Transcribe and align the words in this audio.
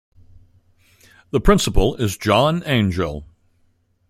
The 1.29 1.39
principal 1.39 1.95
is 1.97 2.17
Jon 2.17 2.63
Angell. 2.63 3.23